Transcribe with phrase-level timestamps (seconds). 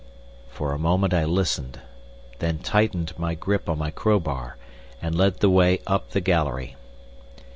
[0.49, 1.79] For a moment I listened,
[2.39, 4.57] then tightened my grip on my crowbar,
[4.99, 6.75] and led the way up the gallery.